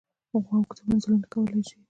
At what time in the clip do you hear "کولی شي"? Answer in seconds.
1.33-1.77